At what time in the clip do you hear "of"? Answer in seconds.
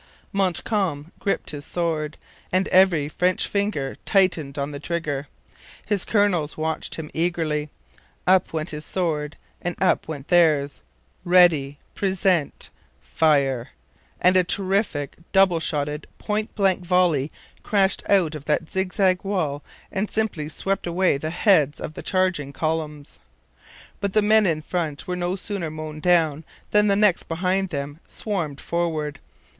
18.33-18.45, 21.79-21.93